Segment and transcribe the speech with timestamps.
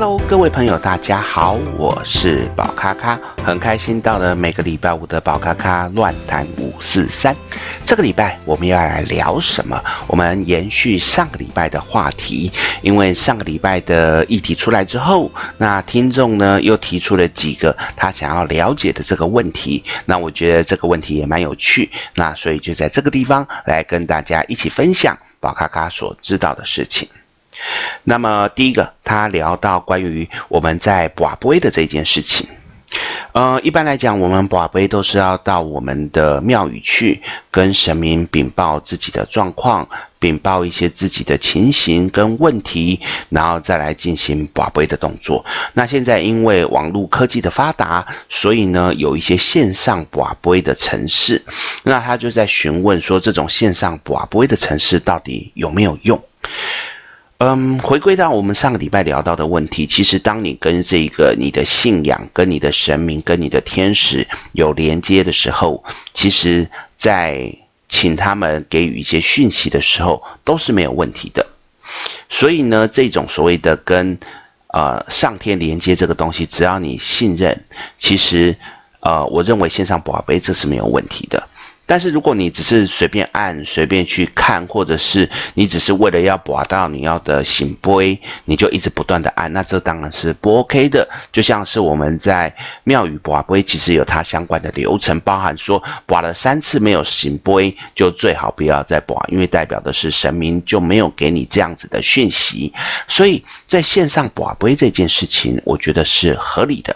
[0.00, 7.36] Hello，各位朋友，大家好，我是宝咖咖，很开心到了每个礼拜五的宝咖咖乱谈五四三。
[7.84, 9.78] 这个礼拜我们要来聊什么？
[10.06, 12.50] 我们延续上个礼拜的话题，
[12.80, 27.06] 因为上个礼拜的议题出来之后，那听众呢又提出了几个他想要了解的这个问题，那我觉得这个问题也蛮有趣，那所以就在这个地方来跟大家一起分享宝咖咖所知道的事情。
[28.04, 32.46] 那么第一个，他聊到关于我们在跋杯的这件事情。
[33.32, 39.88] 呃，一般来讲，我们跋杯都是要到我们的庙宇去，跟神明禀报自己的状况，
[40.18, 45.44] 禀报一些自己的情形跟问题，然后再来进行跋杯的动作。
[45.74, 51.40] 那现在因为网络科技的发达，所以呢，有一些线上跋杯的城市，
[51.84, 56.20] 那他就在询问说，这种线上跋杯的城市到底有没有用？
[57.42, 66.68] 嗯，回归到我们上个礼拜聊到的问题，其实当你跟这个你的信仰、跟你的神明、跟你的天使有连接的时候，其实，
[66.98, 67.50] 在
[67.88, 71.46] 请他们给予一些讯息的时候，都是没有问题的。
[72.28, 74.18] 所以呢，这种所谓的跟
[74.74, 77.58] 呃上天连接这个东西，只要你信任，
[77.98, 78.54] 其实
[79.00, 81.48] 呃，我认为线上宝贝这是没有问题的。
[81.90, 91.04] 但是如果你只是随便按、随便去看，或者是你只是为了要拔到你要的醒杯，你就一直不断的按，那这当然是不 OK 的。
[91.32, 102.72] 就像是我们在庙宇拔杯，其实有它相关的流程，包含说拔了三次没有醒杯，就最好不要再拔，因为代表的是神明就没有给你这样子的讯息。
[103.08, 106.94] 所以在线上拔杯这件事情，我觉得是合理的。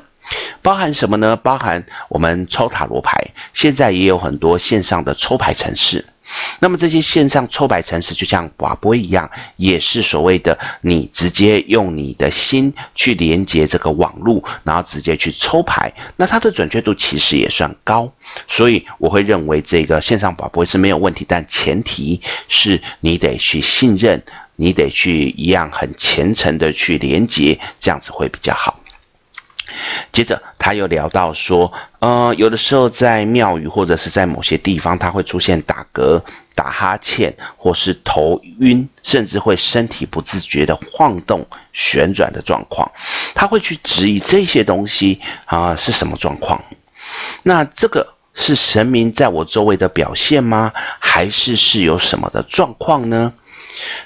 [0.62, 1.36] 包含什么呢？
[1.36, 3.18] 包含我们抽塔罗牌，
[3.52, 6.04] 现在也有很多线上的抽牌程式。
[6.58, 15.92] 那么这些线上抽牌程式，就像拔杯一样，也是所谓的你直接用你的心去连接这个网络，然后直接去抽牌。
[16.16, 18.10] 那它的准确度其实也算高，
[18.48, 22.18] 所以我会认为这个线上拔杯是没有问题，但前提
[22.48, 24.20] 是你得去信任，
[24.56, 28.80] 你得去一样很虔诚的去连接，这样子会比较好。
[30.12, 36.20] 接着他又聊到说，呃，有的时候在庙宇或者是在某些地方，他会出现打嗝、
[36.54, 42.90] 打哈欠，或是头晕，甚至会身体不自觉的晃动、旋转的状况。
[43.34, 46.62] 他会去质疑这些东西啊、是什么状况？
[47.42, 50.72] 那这个是神明在我周围的表现吗？
[50.98, 53.32] 还是是有什么的状况呢？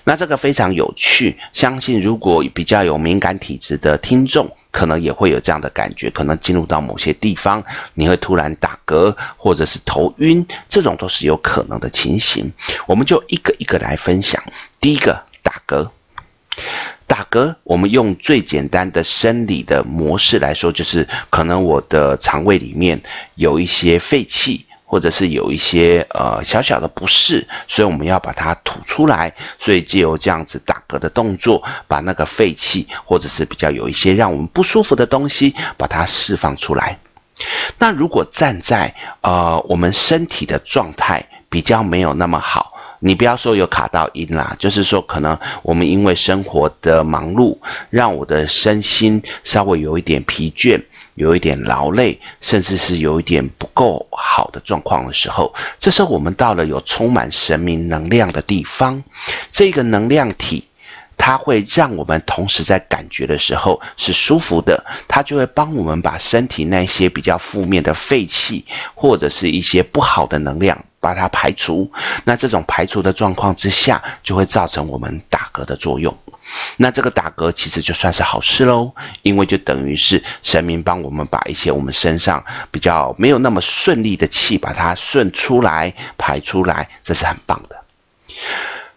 [0.04, 4.50] 那这个非常有趣，相信如果比较有敏感体质的听众。
[4.70, 7.62] 可能也会有这样的感觉，可能进入到某些地方，
[7.94, 12.52] 你会突然打嗝，或者是头晕，这种都是有可能的情形。
[12.86, 14.42] 我们就一个一个来分享。
[14.80, 15.88] 第一个，打嗝。
[17.06, 23.00] 打嗝，我们用最简单的生理的模式来说，就是可能我的肠胃里面
[23.36, 24.66] 有一些废气。
[24.90, 36.98] 或者是有一些呃小小的不适，所以我们要把它吐出来，所以借由这样子打嗝的动作，把那个废气或者是比较有一些让我们不舒服的东西，把它释放出来。
[37.78, 47.56] 那如果站在呃我们身体的状态比较没有那么好，你不要说有卡到音啦，就是说可能我们因为生活的忙碌，
[47.90, 50.82] 让我的身心稍微有一点疲倦。
[51.18, 59.02] 有一点劳累，甚至是有一点不够好的状况的时候，这时候我们到了有充满神明能量的地方，
[59.50, 60.64] 这个能量体，
[61.16, 68.64] 它会让我们同时在感觉的时候是舒服的，它就会帮我们把身体那些比较负面的废气
[68.94, 71.90] 或者是一些不好的能量把它排除。
[72.24, 76.16] 那这种排除的状况之下，就会造成我们打嗝的作用。
[76.76, 78.92] 那这个打嗝其实就算是好事喽，
[79.22, 87.76] 因为就等于是神明帮我们把一些我们身上比较没有那么顺利的气，把它顺出来、排出来，这是很棒的。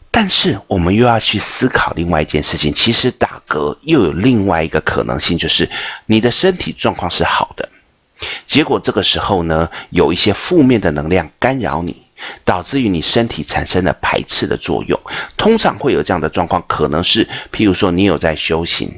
[0.10, 5.70] 但是我们又要去思考另外一件事情，其实打嗝又有另外一个可能性，就是
[6.06, 7.70] 你的身体状况是好的，
[8.46, 12.01] 结果这个时候呢，有一些负面的能量干扰你。
[12.44, 15.00] 导致于你身体产生了排斥的作用，
[15.38, 18.92] 通常会有这样的状况，可能是譬如说你有在修行，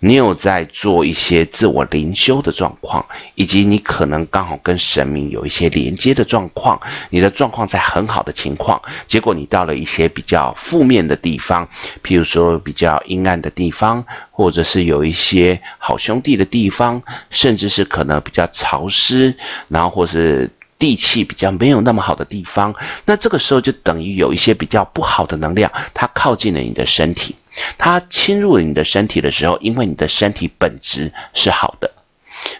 [0.00, 3.04] 你有在做一些自我灵修的状况，
[3.34, 11.68] 以及你可能刚好跟神明有一些连接的状况，你的状况在很好的情况，结果你到了一些比较负面的地方，
[12.02, 17.00] 譬如说比较阴暗的地方，或者是有一些好兄弟的地方，
[17.30, 19.34] 甚至是可能比较潮湿，
[19.68, 20.50] 然后或是。
[20.80, 22.74] 地气比较没有那么好的地方，
[23.04, 27.36] 那这个时候就等于有一些比较不好的能量，它靠近了你的身体。
[27.76, 31.90] 它侵入了你的身体的时候，因为你的身体本质是好的，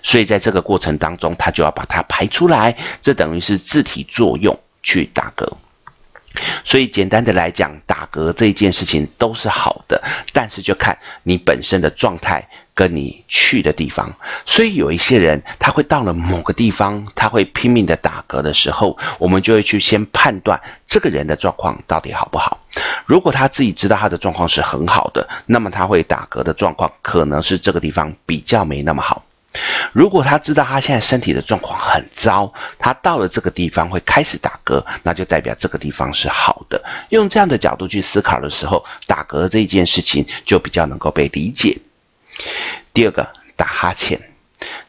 [0.02, 5.50] 所以在这个过程当中，它就要把它排出来，这等于是自体作用去打嗝。
[6.64, 10.00] 所以简单的来讲，打嗝这一件事情都是好的，
[10.32, 12.46] 但是就看你本身的状态
[12.80, 14.10] 跟你去的地方。
[14.46, 22.58] 所以有一些人，他会到了某个地方，他会拼命的打嗝的时候，我们就会去先判断这个人的状况到底好不好。
[23.04, 29.22] 如果他自己知道他的状况是很好的，那么他会打嗝的状况可能是这个地方比较没那么好。
[29.92, 36.82] 如果他知道他现在身体的状况很糟，他到了这个地方会开始打嗝，那就代表这个地方是好的。
[37.10, 41.76] 用这样的角度去思考的时候，打嗝这件事情就比较能够被理解。
[42.92, 44.20] 第二个，打哈欠。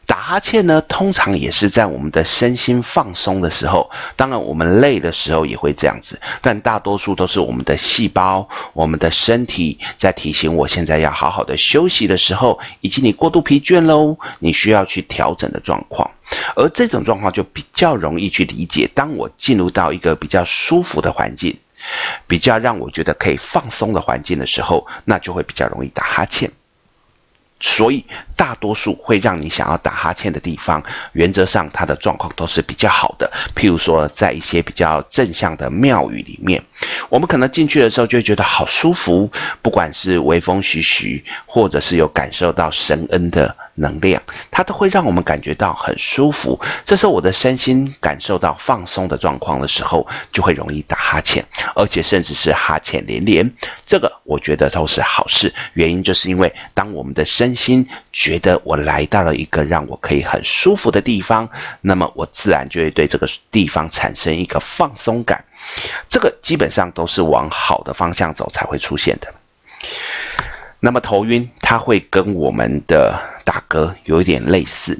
[0.04, 16.10] 打哈欠呢，通常也是在我们的身心放松的时候，当然我们累的时候也会这样子，但大多数都是我们的细胞、我们的身体在提醒我现在要好好的休息的时候，以及你过度疲倦喽，你需要去调整的状况。
[16.54, 21.56] 而这种状况就比较容易去理解，当我进入到一个比较舒服的环境，
[22.26, 26.50] 比较让我觉得可以放松的环境的时候，那就会比较容易打哈欠。
[27.64, 28.04] 所以，
[28.36, 30.82] 大多数会让你想要打哈欠的地方，
[31.12, 33.30] 原则上它的状况都是比较好的。
[33.54, 36.60] 譬如说，在一些比较正向的庙宇里面，
[37.08, 39.30] 我们可能进去的时候就会觉得好舒服，
[39.62, 46.60] 不管是微风徐徐，或者是有感受到神恩的能量，它都会让我们感觉到很舒服。
[46.84, 53.50] 这时候，我的身心感受到放松的状况的时候，就会容易打哈欠，而且甚至是哈欠连连。
[53.86, 61.48] 这个我觉得都是好事，原因就是因为当我们的身心觉得我来到了一个让我可以很舒服的地方，
[61.80, 65.42] 那么我自然就会对这个地方产生一个放松感。
[66.08, 69.32] 这个基本上都是往好的方向走才会出现的。
[70.80, 74.98] 那么头晕，它会跟我们的打嗝有一点类似，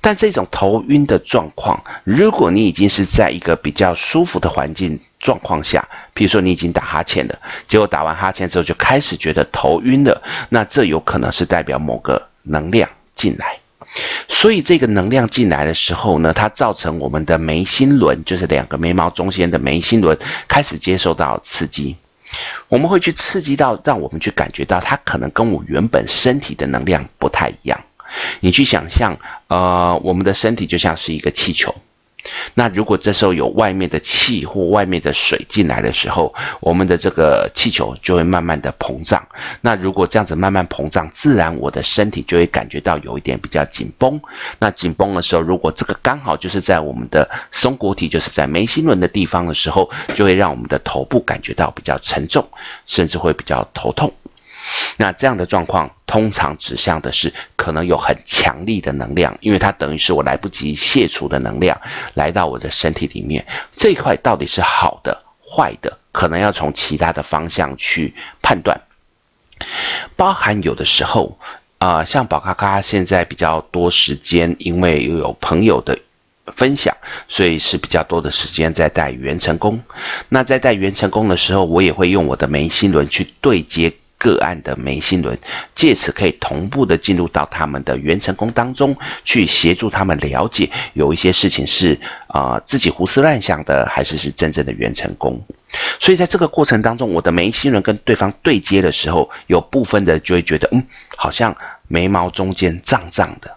[0.00, 7.38] 但这种头晕的状况，如果你已经是在一个比较舒服的环境状况下，比如说你已经打哈欠了，
[7.68, 13.56] 结果打完哈欠之后就开始觉得头晕了，那这有可能是代表某个能量进来。
[14.28, 20.16] 所以这个能量进来的时候呢，它造成我们的眉心轮，就是两个眉毛中间的眉心轮
[20.46, 21.96] 开始接受到刺激，
[22.68, 27.80] 我们会去刺激到，让我们去感觉到它可能跟我原本身体的能量不太一样。
[28.40, 29.16] 你去想象，
[29.48, 31.74] 呃，我们的身体就像是一个气球。
[32.54, 39.26] 那如果这时候有外面的气或外面的水进来的时候，我们的这个气球就会慢慢的膨胀。
[39.60, 44.20] 那如果这样子慢慢膨胀，自然我的身体就会感觉到有一点比较紧绷。
[44.58, 52.46] 那紧绷的时候，如果这个刚好就是在我们的松果体，就是在眉心轮的地方的时候，就会让我们的头部感觉到比较沉重，
[52.86, 54.12] 甚至会比较头痛。
[54.96, 61.80] 那这样的状况通常指向的是可能有很强力的能量，因为它等于是我来不及卸除的能量
[62.14, 63.44] 来到我的身体里面。
[63.72, 68.78] 这一块到底是好的、坏的，可能要从其他的方向去判断。
[70.16, 71.38] 包含有的时候，
[71.78, 75.98] 啊、呃，像宝咖咖现在比较多时间，因为又有朋友的
[76.56, 76.94] 分享，
[77.28, 79.80] 所以是比较多的时间在带元成功。
[80.28, 83.92] 那在带元成功的时候，我也会用我的眉心轮去对接。
[84.20, 85.36] 个案的眉心轮，
[85.74, 95.42] 借此可以同步的进入到他们的元成功当中，去协助他们了解有一些事情是啊、自己胡思乱想的，还是是真正的元成功。
[95.98, 100.84] 所以在这个过程当中，我的眉心轮跟对方对接的时候，有部分的就会觉得，嗯，
[101.16, 101.56] 好像
[101.88, 103.50] 眉毛中间胀胀的、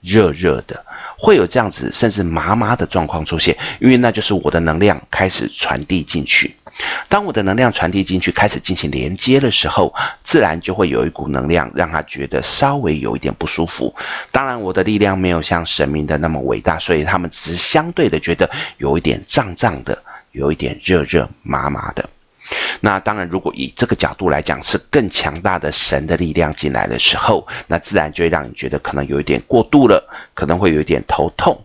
[0.00, 0.84] 热热的，
[1.18, 6.54] 会有这样子甚至麻麻的状况出现，因为那就是我的能量开始传递进去。
[7.08, 9.92] 当我的能量传递进去，开始进行连接的时候，
[10.22, 13.94] 自然就会有一股能量让他觉得稍微有一点不舒服。
[14.30, 19.96] 当然，我的力量没有像神明的那么伟大，所以他们只相对的觉得有一点胀胀的，
[20.32, 22.08] 有一点热热麻麻的。
[22.80, 31.58] 那当然，如果以这个角度来讲，是更强大的神的力量进来的时候，那自然就会让你觉得可能有一点过度了，可能会有一点头痛。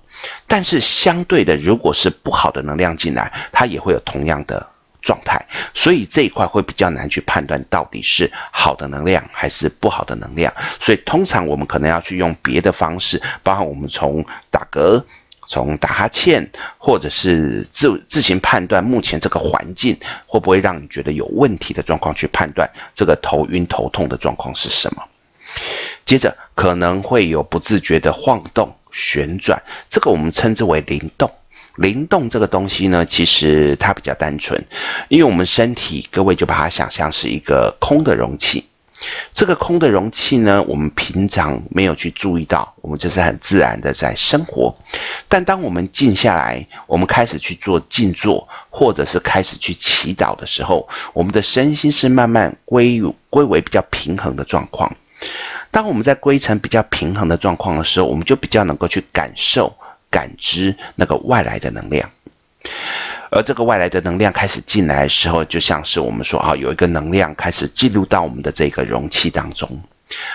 [0.47, 4.72] 但是相对的，如果是不好的能量进来，它也会有同样的。
[5.03, 5.39] 状态，
[5.73, 15.03] 所以这一块会比较难去判断到底是好的能量还是不好的能量，所以通常我们可能要去用别的方式，包含我们从打嗝、
[15.47, 19.95] 从打哈欠，或者是自自行判断目前这个环境
[20.25, 25.03] 会不会让你觉得有问题的状况去判断这个头晕头痛的状况是什么。
[26.05, 31.29] 接着可能会有不自觉的晃动、旋转，这个我们称之为灵动。
[31.77, 34.63] 灵动这个东西呢，其实它比较单纯，
[35.09, 38.63] 因为我们身体，各位就把它想象是一个空的容器。
[39.33, 44.73] 这个空的容器呢，我们平常没有去注意到，我们就是很自然的在生活。
[45.27, 54.89] 但当我们静下来，我们开始去做静坐，或者是开始去祈祷的时候，我们的身心是慢慢归归为比较平衡的状况。
[55.69, 59.75] 当我们在归成比较平衡的状况的时候，我们就比较能够去感受、
[60.13, 62.07] 感知那个外来的能量。
[63.31, 69.67] 而这个外来的能量开始进来的时候，就像是我们说啊，有一个能量开始进入到我们的这个容器当中。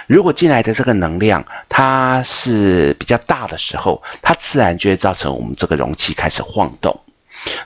[0.08, 6.92] 如果进来的这个能量它是比较大的时候，它自然就会造成我们这个容器开始晃动。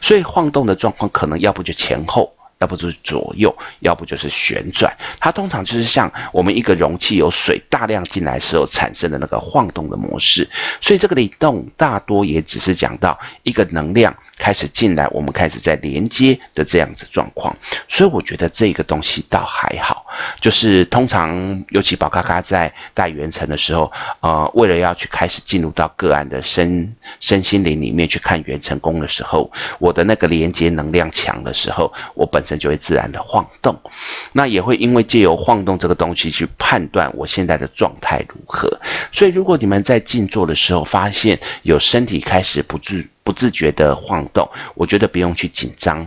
[0.03, 2.31] 所以晃动的状况可能要不就前后。
[2.63, 4.97] 要不就是左右，要不就是旋转。
[5.19, 10.49] 它通常就是像我们一个容器有水大量进来时候产生的那个晃动的模式。
[10.81, 17.55] 所以这个里动大多也只是讲到一个能量开始进来，我们开始在连接的这样子状况。
[17.89, 20.07] 所以我觉得这个东西倒还好。
[20.41, 32.59] 就是通常尤其宝咖咖在带元辰的时候，呃，为了要去开始进入到个案的身身心灵里面去看元辰宫的时候，我的那个连接能量强的时候，我本身。
[32.63, 33.77] 就会自然的晃动，
[34.33, 38.71] 那也会因为借由晃动这个东西去判断我现在的状态如何。
[39.11, 46.07] 所以，如果你们在静坐的时候发现有身体开始不自不自觉的晃动，我觉得不用去紧张，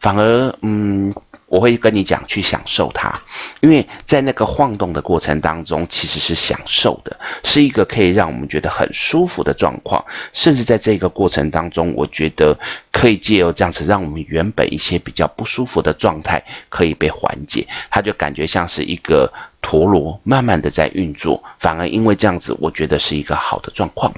[0.00, 1.14] 反而嗯。
[1.48, 3.16] 我会跟你讲，去享受它，
[3.60, 10.04] 因为在那个晃动的过程当中，其实是享受的，是一个可以让我们觉得很舒服的状况。
[10.32, 12.58] 甚至在这个过程当中，我觉得
[12.90, 17.64] 可以借由这样子，让我们原本一些比较不舒服的状态可以被缓解。
[17.90, 19.32] 它就感觉像是一个
[19.62, 24.12] 陀螺，慢慢的在运作，反而因为这样子，我觉得是一个好的状况。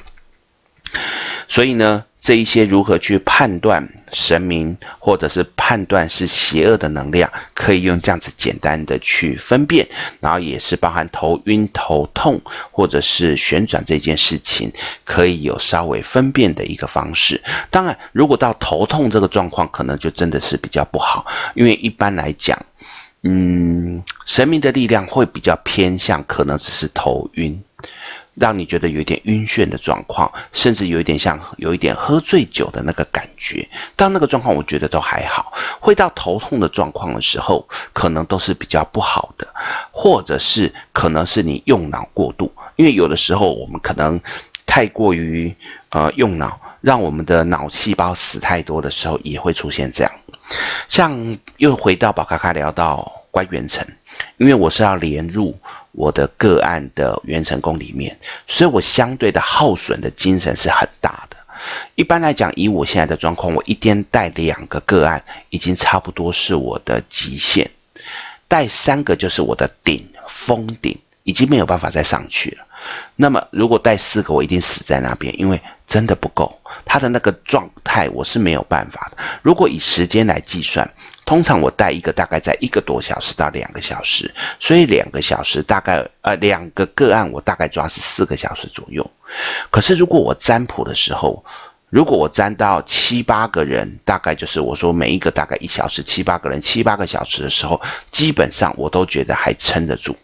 [1.47, 9.87] 所以呢，这一些如何去判断神明，或者是判断是邪恶的能量，可以用这样子简单的去分辨，
[10.21, 12.41] 然后也是包含头晕、头痛，
[12.73, 14.73] 或者是旋转这件事情，
[15.05, 17.41] 可以有稍微分辨的一个方式。
[17.71, 22.61] 当然，如果到头痛这个状况，可能就真的是比较不好，因为一般来讲，
[23.23, 27.63] 嗯，神明的力量会比较偏向，可能只是头晕。
[28.41, 33.67] 让你觉得有一点晕眩的状况，甚至有一点像有一点喝醉酒的那个感觉。
[33.97, 35.53] 当那个状况，我觉得都还好。
[35.81, 39.47] 会到头痛的状况的时候，可能都是比较不好的，
[39.91, 42.53] 或者是可能是你用脑过度。
[42.77, 44.21] 因为有的时候我们可能
[44.65, 45.53] 太过于
[45.91, 50.13] 呃用脑，让我们的脑细胞死太多的时候，也会出现这样。
[50.87, 53.87] 像又回到宝咖咖聊到关元辰，
[54.37, 55.59] 因为我是要连入。
[55.99, 61.37] 我的个案的元神宫里面，所以我相对的耗损的精神是很大的。
[61.97, 67.69] 一般来讲，以我现在的状况，我一天带两个个案，已经差不多是我的极限。
[68.47, 70.97] 带三个就是我的顶封顶，
[71.29, 72.65] 已经没有办法再上去了。
[73.17, 76.59] 那么如果带四个，我一定死在那边，因为真的不够。
[76.87, 79.23] 他的那个状态，我是没有办法的。
[79.43, 80.89] 如果以时间来计算。
[81.29, 89.05] 通常我带一个大概在一个多小时到两个小时，所以两个小时大概呃两个个案我大概抓是四个小时左右。
[89.69, 91.45] 可是如果我占卜的时候，
[91.91, 97.79] 如果我占到七八个人，大概就是我说每一个大概一小时，七八个人七八个小时的时候，
[98.11, 100.17] 基本上我都觉得还撑得住。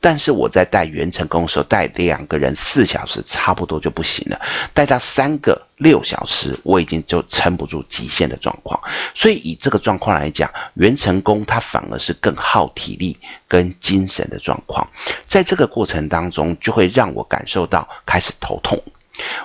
[0.00, 4.40] 但是我在带元辰宫的时候，带两个人四小时差不多就不行了，
[4.72, 8.80] 带到三个六小时，我已经就撑不住极限的状况。
[9.14, 14.86] 所以以这个状况来讲，元辰宫它反而是更耗体力跟精神的状况。
[15.26, 18.80] 在这个过程当中，就会让我感受到开始头痛。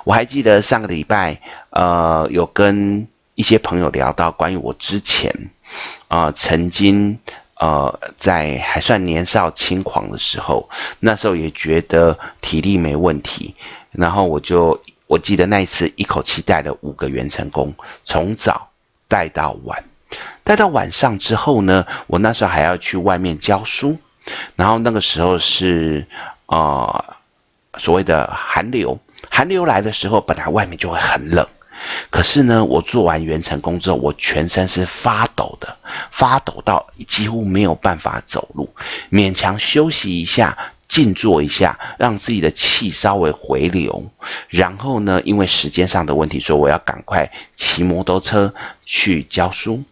[0.04, 1.40] 我还记得上个礼拜，
[1.72, 5.34] 呃，有跟一些朋友聊到关于我之前，
[6.08, 7.20] 呃，曾经。
[7.64, 13.56] 呃，在还算年少轻狂的时候，那时候也觉得体力没问题，
[13.94, 14.78] 然后我就
[15.08, 18.68] 我记得那一次一口气带了五个元辰宫，从早
[19.08, 19.82] 带到晚，
[20.44, 23.98] 带到晚上之后呢，我那时候还要去外面教书，
[24.58, 26.06] 然后那个时候是
[26.48, 27.16] 呃
[27.78, 31.48] 所谓的寒流，寒流来的时候，本来外面就会很冷。
[32.10, 35.78] 可是呢，我做完元成功之后，我全身是发抖的，
[36.12, 38.70] 发抖到几乎没有办法走路，
[39.12, 44.04] 勉强休息一下，静坐一下，让自己的气稍微回流。
[44.50, 48.54] 然后呢，因为时间上的问题，所以我要赶快骑摩托车
[48.86, 49.84] 去教书。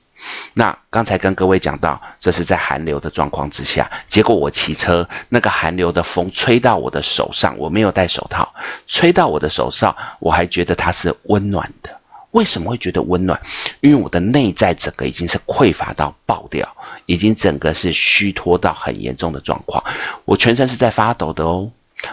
[0.53, 8.53] 那刚才跟各位讲到，这是在寒流的状况之下，结果我骑车，那个寒流的风吹到我的手上，我没有戴手套，
[8.87, 11.89] 吹到我的手上，我还觉得它是温暖的，
[12.31, 13.39] 为什么会觉得温暖？
[13.79, 16.67] 因为我的内在整个已经是匮乏到爆掉，
[17.05, 19.83] 已经整个是虚脱到很严重的状况。
[20.25, 21.69] 我全身是在发抖的哦。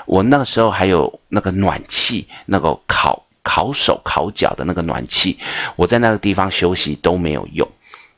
[0.07, 5.39] 我那个时候还有那个暖气，那个烤烤手烤脚的那个暖气，
[5.77, 7.67] 我在那个地方休息都没有用。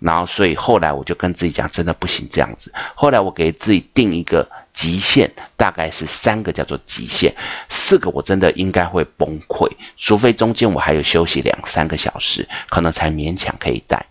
[0.00, 2.73] 然后，所以后来我就跟自己讲，真的不行这样子。
[2.95, 7.30] 后来我给自己定一个极限，大概是三个叫做极限，
[7.69, 14.02] 四个我真的应该会崩溃，除非中间我还有休息两三个小时，可能才勉强可以带。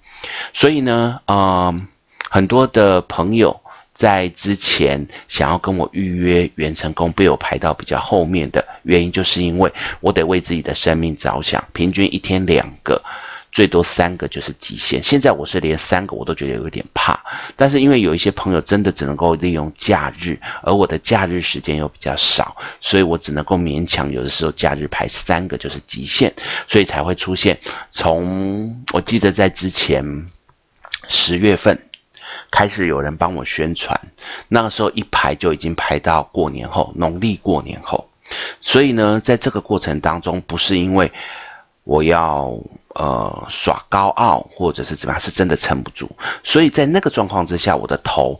[0.54, 1.88] 所以呢，嗯，
[2.30, 3.60] 很多的朋友
[3.94, 13.02] 在之前想要跟我预约元成功，被我排到比较后面的原因，就是因为我得为自己的生命着想，平均一天两个。
[13.52, 15.02] 最多三个就是极限。
[15.02, 17.20] 现在我是连三个我都觉得有点怕，
[17.56, 26.34] 但是因为有一些朋友真的只能够利用假日，而我的假日时间又比较少，所以我只能够勉强有的时候假日排三个就是极限，
[26.68, 27.60] 所以才会出现。
[27.92, 30.04] 从我记得在之前
[31.08, 31.78] 十月份
[32.52, 34.00] 开始有人帮我宣传，
[34.48, 38.08] 那个时候一排就已经排到过年后，农历过年后。
[38.62, 41.12] 所以呢，在这个过程当中，不是因为
[41.90, 42.56] 我要。
[42.96, 46.10] 呃，耍高傲或者是怎么样，是真的撑不住。
[46.44, 48.38] 所以在那个状况之下，我的头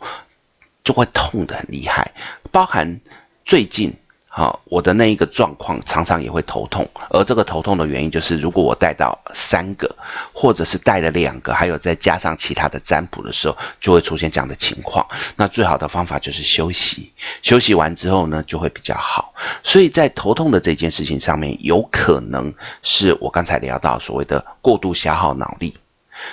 [0.82, 2.10] 就会痛得很厉害，
[2.50, 3.00] 包含
[3.44, 3.94] 最近。
[4.32, 9.92] 好，我的那一个状况常常也会头痛，而这个头痛的原因就是，如果我带到三个，
[10.32, 15.04] 或者是带了两个，还有再加上其他的占卜的时候，就会出现这样的情况。
[15.34, 19.34] 那最好的方法就是休息，休息完之后呢，就会比较好。
[19.64, 25.76] 所以在头痛的这件事情上面，有可能是我刚才聊到所谓的过度消耗脑力，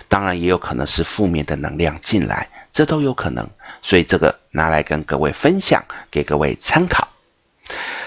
[0.08, 3.50] 当然也有可能是负面的能量进来，这都有可能。
[3.82, 7.08] 所以这个拿来跟各位分享，给各位参考。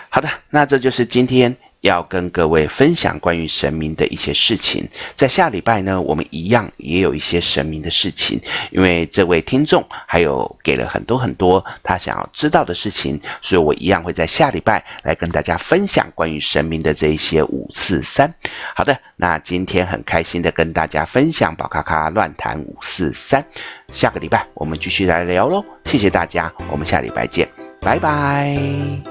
[0.09, 4.87] 好的，那这就是今天要跟各位分享关于神明的一些事情。
[5.15, 18.35] 在下礼拜呢，我们一样也有一些神明的事情，因为这位听众还有给了很多很多他想要知道的事情，所以我一样会在下礼拜来跟大家分享关于神明的这一些五四三。
[18.75, 23.43] 好的，那今天很开心的跟大家分享宝咖咖乱谈五四三，
[23.93, 25.65] 下个礼拜我们继续来聊喽。
[25.85, 27.49] 谢谢大家，我们下礼拜见，
[27.81, 29.10] 拜拜。